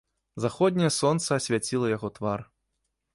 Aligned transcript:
Заходняе 0.45 0.87
сонца 0.99 1.29
асвяціла 1.39 1.91
яго 1.97 2.09
твар. 2.17 2.39